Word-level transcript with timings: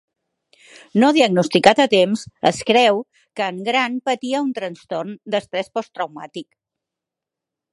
No 1.01 1.09
diagnosticat 1.17 1.81
a 1.83 1.87
temps, 1.91 2.23
es 2.51 2.61
creu 2.69 3.01
que 3.41 3.49
en 3.53 3.59
Grant 3.67 4.01
patia 4.09 4.41
un 4.47 4.49
trastorn 4.61 5.15
d'estrès 5.35 5.71
posttraumàtic. 5.79 6.49